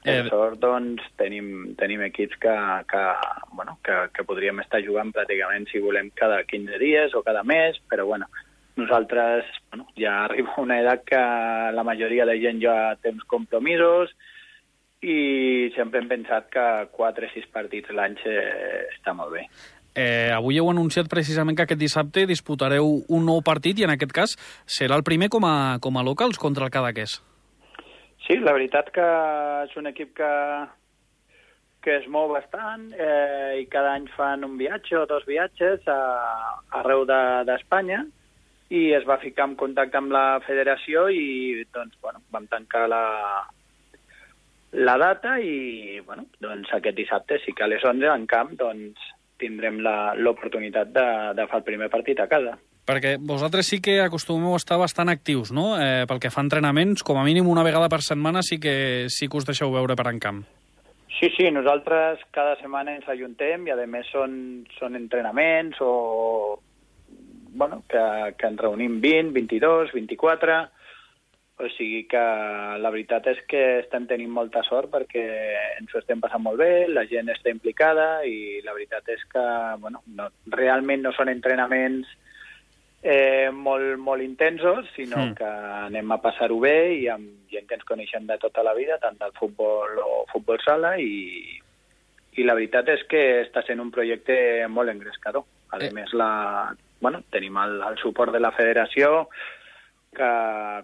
Per 0.08 0.18
eh... 0.24 0.28
sort, 0.32 0.58
doncs, 0.62 1.04
tenim, 1.20 1.74
tenim 1.78 2.02
equips 2.08 2.40
que, 2.40 2.56
que, 2.90 3.04
bueno, 3.52 3.78
que, 3.84 3.96
que 4.16 4.24
podríem 4.28 4.62
estar 4.64 4.80
jugant 4.84 5.12
pràcticament, 5.14 5.68
si 5.70 5.82
volem, 5.84 6.10
cada 6.16 6.42
15 6.48 6.80
dies 6.80 7.16
o 7.18 7.22
cada 7.26 7.44
mes, 7.44 7.76
però, 7.90 8.06
bueno, 8.08 8.28
nosaltres 8.78 9.44
bueno, 9.70 9.88
ja 9.98 10.16
arriba 10.24 10.56
una 10.58 10.80
edat 10.80 11.04
que 11.04 11.22
la 11.74 11.84
majoria 11.84 12.26
de 12.26 12.38
gent 12.40 12.62
ja 12.64 12.96
té 13.02 13.12
uns 13.12 13.26
compromisos 13.28 14.14
i 15.04 15.70
sempre 15.76 16.00
hem 16.00 16.08
pensat 16.10 16.48
que 16.50 16.68
4 16.96 17.28
o 17.28 17.34
6 17.34 17.50
partits 17.54 17.92
l'any 17.94 18.16
està 18.24 19.14
molt 19.14 19.36
bé. 19.36 19.44
Eh, 19.98 20.30
avui 20.30 20.58
heu 20.58 20.68
anunciat 20.70 21.08
precisament 21.10 21.56
que 21.58 21.64
aquest 21.66 21.80
dissabte 21.80 22.26
disputareu 22.26 23.00
un 23.08 23.24
nou 23.26 23.42
partit 23.42 23.78
i 23.78 23.86
en 23.86 23.94
aquest 23.94 24.14
cas 24.14 24.36
serà 24.66 24.98
el 24.98 25.06
primer 25.06 25.30
com 25.32 25.46
a, 25.46 25.78
com 25.82 25.98
a 25.98 26.04
locals 26.06 26.38
contra 26.38 26.66
el 26.66 26.74
Cadaqués. 26.74 27.18
Sí, 28.28 28.36
la 28.44 28.52
veritat 28.52 28.90
que 28.92 29.04
és 29.64 29.70
un 29.80 29.88
equip 29.88 30.10
que, 30.18 30.32
que 31.80 31.94
es 31.96 32.08
mou 32.12 32.28
bastant 32.28 32.90
eh, 32.92 33.56
i 33.62 33.64
cada 33.72 33.94
any 33.96 34.04
fan 34.12 34.44
un 34.44 34.58
viatge 34.60 34.98
o 35.00 35.06
dos 35.08 35.24
viatges 35.24 35.88
a, 35.88 35.96
arreu 36.82 37.06
d'Espanya 37.08 38.02
de, 38.04 38.12
i 38.76 38.82
es 38.92 39.06
va 39.08 39.16
ficar 39.22 39.46
en 39.48 39.54
contacte 39.56 39.96
amb 39.96 40.12
la 40.12 40.40
federació 40.44 41.06
i 41.08 41.64
doncs, 41.72 41.96
bueno, 42.04 42.20
vam 42.34 42.44
tancar 42.52 42.84
la, 42.92 43.04
la 44.76 44.96
data 45.00 45.38
i 45.40 46.00
bueno, 46.04 46.26
doncs 46.44 46.74
aquest 46.76 46.98
dissabte 47.00 47.40
sí 47.46 47.56
que 47.56 47.64
a 47.64 47.72
les 47.72 47.84
11 47.84 48.12
en 48.12 48.26
camp 48.28 48.52
doncs, 48.60 49.08
tindrem 49.40 49.80
l'oportunitat 50.20 50.92
de, 50.92 51.06
de 51.38 51.48
fer 51.48 51.62
el 51.62 51.64
primer 51.64 51.88
partit 51.88 52.20
a 52.20 52.28
casa. 52.28 52.58
Perquè 52.88 53.18
vosaltres 53.20 53.68
sí 53.68 53.82
que 53.84 53.98
acostumeu 54.00 54.54
a 54.56 54.60
estar 54.60 54.78
bastant 54.80 55.12
actius, 55.12 55.52
no? 55.52 55.74
Eh, 55.76 56.06
pel 56.08 56.22
que 56.22 56.32
fa 56.32 56.40
entrenaments, 56.40 57.04
com 57.04 57.18
a 57.20 57.24
mínim 57.26 57.50
una 57.52 57.66
vegada 57.66 57.90
per 57.92 58.00
setmana 58.00 58.40
sí 58.42 58.56
que, 58.56 59.08
sí 59.12 59.28
que 59.28 59.36
us 59.36 59.48
deixeu 59.48 59.74
veure 59.74 59.96
per 59.98 60.06
en 60.08 60.22
camp. 60.22 60.46
Sí, 61.18 61.28
sí, 61.36 61.50
nosaltres 61.50 62.22
cada 62.32 62.54
setmana 62.60 62.94
ens 62.96 63.08
ajuntem 63.10 63.66
i 63.66 63.74
a 63.74 63.76
més 63.90 64.08
són, 64.08 64.64
són 64.78 64.96
entrenaments 64.96 65.76
o 65.84 66.60
bueno, 67.58 67.82
que, 67.90 68.02
que 68.38 68.46
ens 68.46 68.60
reunim 68.60 69.00
20, 69.02 69.32
22, 69.34 69.92
24, 69.92 70.58
o 71.58 71.68
sigui 71.74 72.04
que 72.06 72.22
la 72.78 72.92
veritat 72.94 73.26
és 73.32 73.40
que 73.50 73.62
estem 73.80 74.06
tenint 74.06 74.30
molta 74.30 74.62
sort 74.62 74.92
perquè 74.92 75.24
ens 75.80 75.92
ho 75.92 75.98
estem 75.98 76.22
passant 76.22 76.44
molt 76.44 76.60
bé, 76.62 76.86
la 76.86 77.04
gent 77.10 77.32
està 77.34 77.50
implicada 77.50 78.22
i 78.24 78.62
la 78.64 78.76
veritat 78.76 79.10
és 79.10 79.24
que 79.32 79.44
bueno, 79.82 80.04
no, 80.14 80.30
realment 80.54 81.02
no 81.02 81.12
són 81.18 81.32
entrenaments 81.34 82.14
eh, 83.02 83.50
molt, 83.52 83.96
molt 83.98 84.22
intensos, 84.22 84.88
sinó 84.96 85.28
mm. 85.28 85.34
que 85.38 85.50
anem 85.84 86.12
a 86.12 86.20
passar-ho 86.22 86.58
bé 86.62 86.76
i 86.98 87.06
amb 87.12 87.48
gent 87.52 87.68
que 87.68 87.78
ens 87.78 87.86
coneixem 87.88 88.26
de 88.26 88.38
tota 88.42 88.64
la 88.66 88.74
vida, 88.74 88.98
tant 89.02 89.18
del 89.20 89.34
futbol 89.38 90.00
o 90.02 90.24
futbol 90.32 90.58
sala, 90.64 90.96
i, 90.98 91.60
i 92.38 92.46
la 92.46 92.56
veritat 92.58 92.90
és 92.94 93.04
que 93.10 93.22
està 93.44 93.64
sent 93.66 93.80
un 93.82 93.92
projecte 93.94 94.66
molt 94.72 94.90
engrescador. 94.92 95.46
A 95.70 95.80
eh. 95.82 95.92
més, 95.94 96.12
la, 96.16 96.74
bueno, 97.00 97.22
tenim 97.30 97.56
el, 97.60 97.80
el 97.86 97.98
suport 98.02 98.34
de 98.34 98.42
la 98.42 98.52
federació, 98.56 99.28
que 100.18 100.28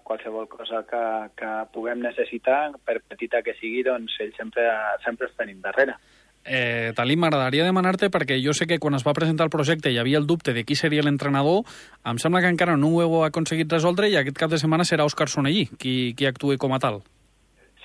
qualsevol 0.05 0.47
cosa 0.49 0.85
que, 0.87 1.05
que 1.35 1.53
puguem 1.75 2.03
necessitar, 2.05 2.75
per 2.85 3.01
petita 3.09 3.41
que 3.43 3.57
sigui, 3.59 3.83
doncs 3.87 4.19
ells 4.21 4.37
sempre, 4.39 4.69
sempre 5.05 5.31
els 5.31 5.39
tenim 5.39 5.63
darrere. 5.65 5.97
Eh, 6.45 6.93
Talí, 6.97 7.17
m'agradaria 7.17 7.65
demanar-te, 7.65 8.11
perquè 8.13 8.37
jo 8.45 8.53
sé 8.53 8.67
que 8.69 8.79
quan 8.79 8.95
es 8.95 9.05
va 9.07 9.17
presentar 9.17 9.47
el 9.49 9.53
projecte 9.55 9.91
hi 9.91 9.99
havia 9.99 10.21
el 10.21 10.27
dubte 10.29 10.53
de 10.53 10.65
qui 10.69 10.77
seria 10.77 11.03
l'entrenador, 11.03 11.65
em 12.05 12.21
sembla 12.21 12.43
que 12.45 12.53
encara 12.53 12.77
no 12.77 12.93
ho 12.93 13.01
heu 13.03 13.25
aconseguit 13.25 13.73
resoldre 13.73 14.11
i 14.13 14.19
aquest 14.21 14.37
cap 14.37 14.53
de 14.53 14.61
setmana 14.61 14.85
serà 14.85 15.09
Òscar 15.09 15.31
Sonellí 15.33 15.67
qui, 15.81 16.13
qui 16.19 16.29
actuï 16.29 16.61
com 16.61 16.77
a 16.77 16.81
tal. 16.83 17.01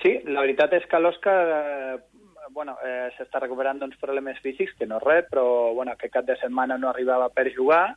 Sí, 0.02 0.18
la 0.28 0.44
veritat 0.44 0.76
és 0.76 0.84
que 0.88 1.00
l'Òscar 1.00 1.38
eh, 1.56 1.96
bueno, 2.52 2.76
eh, 2.84 3.08
s'està 3.16 3.40
recuperant 3.40 3.80
d'uns 3.80 3.96
problemes 4.00 4.38
físics, 4.44 4.76
que 4.78 4.88
no 4.88 5.00
res, 5.00 5.26
però 5.30 5.72
bueno, 5.74 5.92
aquest 5.92 6.12
cap 6.12 6.28
de 6.28 6.36
setmana 6.40 6.76
no 6.78 6.90
arribava 6.90 7.30
per 7.32 7.48
jugar 7.54 7.94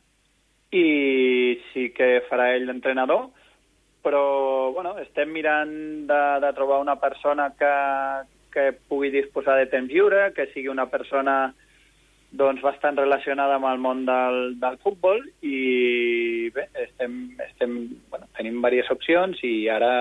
i 0.74 1.60
sí 1.72 1.90
que 1.94 2.24
farà 2.28 2.50
ell 2.54 2.66
l'entrenador, 2.66 3.28
però 4.04 4.72
bueno, 4.72 4.96
estem 5.00 5.30
mirant 5.32 5.74
de, 6.08 6.22
de 6.44 6.52
trobar 6.56 6.80
una 6.82 6.96
persona 7.00 7.50
que, 7.58 7.74
que 8.54 8.70
pugui 8.88 9.10
disposar 9.10 9.58
de 9.58 9.68
temps 9.72 9.90
lliure, 9.90 10.30
que 10.36 10.46
sigui 10.52 10.70
una 10.72 10.86
persona 10.92 11.52
doncs, 12.34 12.62
bastant 12.62 12.98
relacionada 12.98 13.58
amb 13.58 13.68
el 13.70 13.82
món 13.82 14.04
del, 14.08 14.56
del 14.62 14.78
futbol 14.82 15.20
i 15.46 16.50
bé, 16.54 16.66
estem, 16.82 17.18
estem, 17.46 17.76
bueno, 18.10 18.26
tenim 18.38 18.58
diverses 18.58 18.90
opcions 18.94 19.38
i 19.46 19.68
ara 19.70 19.92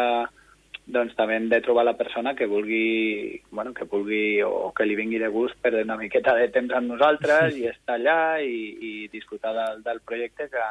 doncs 0.83 1.13
també 1.15 1.38
hem 1.38 1.45
de 1.51 1.62
trobar 1.63 1.86
la 1.88 1.95
persona 1.95 2.33
que 2.36 2.48
vulgui, 2.50 3.39
bueno, 3.51 3.72
que 3.74 3.86
vulgui 3.88 4.41
o 4.43 4.74
que 4.75 4.88
li 4.88 4.98
vingui 5.00 5.22
de 5.22 5.29
gust 5.31 5.55
perdre 5.62 5.86
una 5.86 6.00
miqueta 6.00 6.33
de 6.36 6.50
temps 6.51 6.74
amb 6.75 6.91
nosaltres 6.91 7.55
i 7.62 7.69
estar 7.69 8.00
allà 8.00 8.41
i, 8.41 8.57
i 8.81 8.93
disfrutar 9.13 9.53
del, 9.60 9.83
del 9.86 10.01
projecte 10.01 10.50
que, 10.51 10.65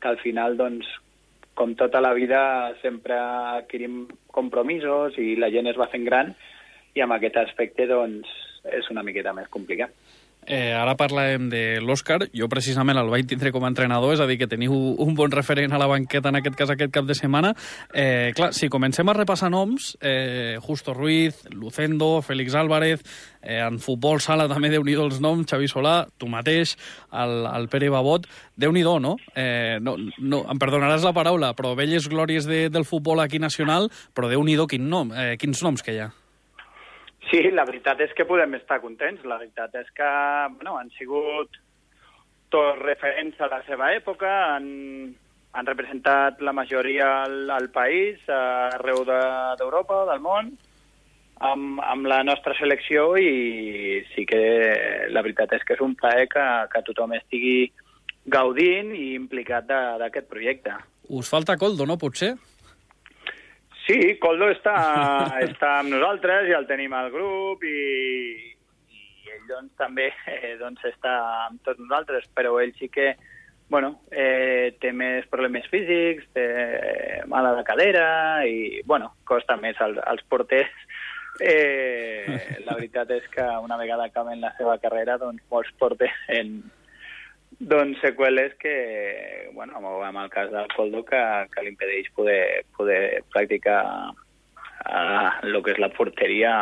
que 0.00 0.08
al 0.08 0.18
final, 0.24 0.56
doncs, 0.56 0.88
com 1.54 1.76
tota 1.76 2.00
la 2.00 2.14
vida, 2.16 2.72
sempre 2.80 3.18
adquirim 3.20 4.06
compromisos 4.32 5.18
i 5.20 5.36
la 5.36 5.52
gent 5.52 5.68
es 5.68 5.76
va 5.78 5.90
fent 5.92 6.08
gran 6.08 6.32
i 6.94 7.04
amb 7.04 7.16
aquest 7.16 7.38
aspecte 7.40 7.86
doncs, 7.90 8.28
és 8.68 8.90
una 8.90 9.02
miqueta 9.02 9.32
més 9.34 9.48
complicat. 9.50 9.94
Eh, 10.42 10.72
ara 10.74 10.96
parlem 10.98 11.46
de 11.52 11.78
l'Òscar. 11.78 12.18
Jo 12.34 12.48
precisament 12.50 12.98
el 12.98 13.10
vaig 13.12 13.28
tindre 13.30 13.52
com 13.54 13.62
a 13.62 13.68
entrenador, 13.70 14.14
és 14.16 14.20
a 14.20 14.26
dir, 14.26 14.40
que 14.40 14.48
teniu 14.50 14.74
un 14.74 15.14
bon 15.14 15.30
referent 15.30 15.70
a 15.72 15.78
la 15.78 15.86
banqueta 15.86 16.32
en 16.32 16.40
aquest 16.40 16.56
cas 16.58 16.72
aquest 16.74 16.90
cap 16.94 17.06
de 17.06 17.14
setmana. 17.14 17.52
Eh, 17.94 18.32
clar, 18.34 18.50
si 18.52 18.68
comencem 18.68 19.08
a 19.08 19.14
repassar 19.14 19.52
noms, 19.54 19.96
eh, 20.00 20.58
Justo 20.60 20.94
Ruiz, 20.94 21.44
Lucendo, 21.50 22.20
Félix 22.22 22.56
Álvarez, 22.58 23.04
eh, 23.40 23.60
en 23.60 23.78
futbol 23.78 24.20
sala 24.20 24.48
també 24.48 24.70
déu 24.70 24.82
nhi 24.82 24.96
els 24.98 25.20
noms, 25.20 25.46
Xavi 25.46 25.68
Solà, 25.70 26.08
tu 26.18 26.26
mateix, 26.26 26.74
el, 27.12 27.46
el 27.46 27.68
Pere 27.68 27.90
Babot, 27.90 28.26
déu 28.56 28.72
nhi 28.72 28.82
no? 28.82 29.16
Eh, 29.36 29.78
no, 29.80 29.96
no? 30.18 30.42
Em 30.50 30.58
perdonaràs 30.58 31.04
la 31.04 31.14
paraula, 31.14 31.54
però 31.54 31.76
velles 31.76 32.08
glòries 32.08 32.46
de, 32.46 32.68
del 32.68 32.84
futbol 32.84 33.20
aquí 33.20 33.38
nacional, 33.38 33.90
però 34.12 34.28
déu 34.28 34.42
nhi 34.42 34.58
quin 34.66 34.90
nom, 34.90 35.12
eh, 35.12 35.36
quins 35.38 35.62
noms 35.62 35.82
que 35.82 35.94
hi 35.94 36.02
ha. 36.02 36.10
Sí, 37.32 37.40
la 37.48 37.64
veritat 37.64 38.00
és 38.04 38.10
que 38.12 38.26
podem 38.28 38.58
estar 38.58 38.82
contents. 38.82 39.22
La 39.24 39.38
veritat 39.40 39.72
és 39.80 39.88
que 39.96 40.08
bueno, 40.58 40.76
han 40.76 40.90
sigut 40.98 41.56
tots 42.52 42.82
referents 42.82 43.38
a 43.40 43.48
la 43.48 43.62
seva 43.64 43.88
època, 43.96 44.32
han, 44.52 44.66
han 45.56 45.70
representat 45.70 46.42
la 46.44 46.52
majoria 46.52 47.08
al, 47.22 47.48
al 47.50 47.70
país, 47.72 48.20
arreu 48.28 49.00
d'Europa, 49.08 50.02
de, 50.02 50.10
del 50.12 50.20
món, 50.26 50.52
amb, 51.40 51.80
amb 51.80 52.10
la 52.12 52.20
nostra 52.28 52.52
selecció 52.58 53.14
i 53.16 54.04
sí 54.12 54.26
que 54.28 54.42
la 55.08 55.24
veritat 55.24 55.56
és 55.56 55.64
que 55.64 55.78
és 55.78 55.82
un 55.84 55.96
plaer 55.96 56.28
que, 56.28 56.46
que 56.68 56.84
tothom 56.84 57.16
estigui 57.16 57.72
gaudint 58.28 58.92
i 58.92 59.14
implicat 59.16 59.64
d'aquest 59.66 60.28
projecte. 60.28 60.76
Us 61.08 61.32
falta 61.32 61.56
coldo, 61.56 61.88
no, 61.88 61.96
potser? 61.96 62.34
Sí, 63.86 63.98
Coldo 64.22 64.48
està, 64.52 64.76
està 65.48 65.78
amb 65.80 65.92
nosaltres, 65.94 66.48
ja 66.50 66.60
el 66.62 66.68
tenim 66.70 66.94
al 66.94 67.10
grup 67.14 67.64
i, 67.66 67.76
i 68.92 69.34
ell 69.34 69.46
doncs, 69.48 69.72
també 69.80 70.10
eh, 70.30 70.56
doncs, 70.60 70.84
està 70.92 71.14
amb 71.48 71.62
tots 71.66 71.82
nosaltres, 71.82 72.28
però 72.36 72.58
ell 72.62 72.74
sí 72.78 72.90
que 72.92 73.12
bueno, 73.72 74.02
eh, 74.12 74.74
té 74.82 74.90
més 74.92 75.24
problemes 75.32 75.64
físics, 75.72 76.26
té 76.36 76.44
mala 77.30 77.54
de 77.56 77.62
cadera 77.64 78.44
i 78.44 78.82
bueno, 78.84 79.14
costa 79.24 79.56
més 79.56 79.80
als, 79.80 79.96
als 80.04 80.20
porters. 80.28 80.74
Eh, 81.40 82.60
la 82.66 82.76
veritat 82.76 83.08
és 83.16 83.24
que 83.32 83.46
una 83.64 83.78
vegada 83.80 84.10
acaben 84.10 84.44
la 84.44 84.52
seva 84.58 84.76
carrera, 84.82 85.16
doncs 85.16 85.40
molts 85.50 85.72
porten 85.80 86.58
doncs 87.62 88.00
seqüeles 88.02 88.56
que, 88.58 88.74
bueno, 89.54 89.78
amb 89.78 90.18
el 90.18 90.30
cas 90.30 90.50
del 90.50 90.66
Coldo, 90.74 91.04
que, 91.06 91.22
que 91.52 91.62
l'impedeix 91.62 92.10
poder, 92.16 92.64
poder 92.76 93.22
practicar 93.30 93.80
eh, 94.86 95.30
el 95.46 95.62
que 95.62 95.76
és 95.76 95.80
la 95.82 95.92
porteria 95.94 96.52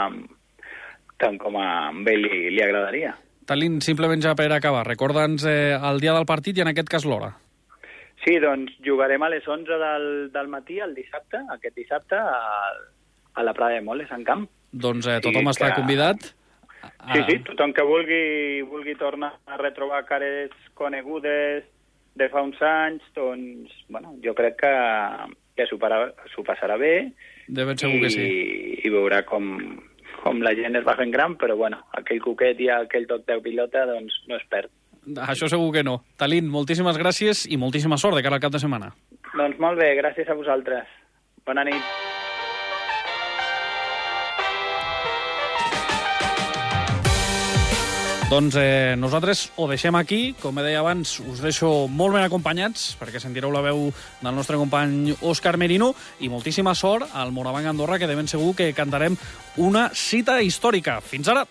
tant 1.20 1.36
com 1.40 1.56
a 1.60 1.90
ell 1.90 2.24
li, 2.24 2.48
li 2.52 2.64
agradaria. 2.64 3.14
Talín, 3.48 3.80
simplement 3.84 4.20
ja 4.22 4.36
per 4.38 4.50
acabar, 4.54 4.84
recorda'ns 4.86 5.44
eh, 5.48 5.76
el 5.76 6.00
dia 6.00 6.14
del 6.16 6.28
partit 6.28 6.58
i 6.58 6.64
en 6.64 6.72
aquest 6.72 6.92
cas 6.92 7.06
l'hora. 7.08 7.32
Sí, 8.20 8.36
doncs 8.42 8.76
jugarem 8.84 9.22
a 9.24 9.30
les 9.32 9.46
11 9.48 9.78
del, 9.80 10.08
del 10.32 10.50
matí 10.52 10.78
el 10.84 10.92
dissabte, 10.94 11.40
aquest 11.56 11.76
dissabte, 11.76 12.20
a, 12.20 12.74
a 13.32 13.44
la 13.46 13.54
Prada 13.56 13.78
de 13.78 13.86
Moles, 13.86 14.12
en 14.12 14.26
camp. 14.28 14.44
Doncs 14.70 15.08
eh, 15.08 15.18
tothom 15.24 15.48
sí, 15.48 15.54
està 15.56 15.72
que... 15.72 15.80
convidat. 15.80 16.28
Sí, 17.10 17.20
sí, 17.26 17.36
tothom 17.48 17.74
que 17.76 17.84
vulgui, 17.84 18.62
vulgui 18.68 18.94
tornar 19.00 19.34
a 19.46 19.58
retrobar 19.60 20.04
cares 20.08 20.52
conegudes 20.78 21.66
de 22.14 22.28
fa 22.28 22.42
uns 22.44 22.60
anys, 22.62 23.04
doncs, 23.16 23.72
bueno, 23.88 24.14
jo 24.24 24.34
crec 24.36 24.58
que, 24.60 24.72
que 25.56 25.66
s'ho 25.68 25.78
passarà 25.80 26.76
bé. 26.80 26.94
De 27.48 27.64
ben 27.66 27.78
segur 27.80 27.98
i, 27.98 28.02
que 28.04 28.10
sí. 28.14 28.26
I 28.84 28.92
veurà 28.92 29.22
com, 29.28 29.48
com 30.22 30.42
la 30.44 30.54
gent 30.58 30.78
es 30.78 30.86
va 30.86 30.96
fent 30.98 31.12
gran, 31.14 31.36
però 31.40 31.56
bueno, 31.58 31.80
aquell 31.96 32.22
coquet 32.24 32.60
i 32.60 32.70
aquell 32.74 33.08
toc 33.10 33.26
de 33.28 33.40
pilota 33.44 33.86
doncs 33.88 34.22
no 34.28 34.38
es 34.38 34.46
perd. 34.52 34.72
Això 35.24 35.48
segur 35.48 35.72
que 35.74 35.84
no. 35.86 36.00
Talín, 36.20 36.50
moltíssimes 36.52 36.98
gràcies 37.00 37.46
i 37.48 37.58
moltíssima 37.60 37.98
sort 37.98 38.18
de 38.18 38.24
cara 38.26 38.36
al 38.36 38.44
cap 38.44 38.52
de 38.52 38.60
setmana. 38.62 38.92
Doncs 39.32 39.60
molt 39.62 39.80
bé, 39.80 39.94
gràcies 39.98 40.28
a 40.28 40.36
vosaltres. 40.36 40.88
Bona 41.46 41.64
nit. 41.66 41.99
Doncs 48.30 48.54
eh, 48.54 48.94
nosaltres 48.94 49.48
ho 49.58 49.66
deixem 49.66 49.96
aquí. 49.98 50.36
Com 50.38 50.54
he 50.60 50.62
deia 50.62 50.84
abans, 50.84 51.16
us 51.18 51.40
deixo 51.42 51.88
molt 51.90 52.14
ben 52.14 52.22
acompanyats, 52.22 52.92
perquè 53.00 53.18
sentireu 53.18 53.50
la 53.50 53.64
veu 53.64 53.88
del 53.90 54.36
nostre 54.38 54.54
company 54.54 55.16
Òscar 55.18 55.56
Merino, 55.58 55.90
i 56.22 56.30
moltíssima 56.30 56.76
sort 56.78 57.10
al 57.10 57.34
Morabanc 57.34 57.66
Andorra, 57.72 57.98
que 57.98 58.06
de 58.06 58.14
ben 58.14 58.30
segur 58.30 58.54
que 58.54 58.70
cantarem 58.70 59.18
una 59.58 59.88
cita 59.98 60.38
històrica. 60.46 61.00
Fins 61.02 61.34
ara! 61.34 61.42